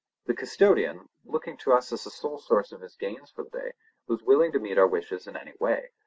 [0.25, 3.73] The custodian, looking to us as the sole source of his gains for the day,
[4.07, 5.91] was willing to meet our wishes in any way.